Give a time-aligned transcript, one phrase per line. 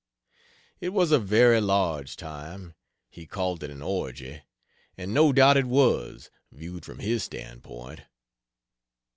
[0.79, 2.73] It was a very large time.
[3.11, 4.41] He called it an orgy.
[4.97, 8.01] And no doubt it was, viewed from his standpoint.